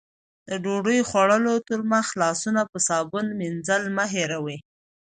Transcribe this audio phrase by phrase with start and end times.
[0.47, 4.57] د ډوډۍ خوړلو تر مخه لاسونه په صابون مینځل مه هېروئ.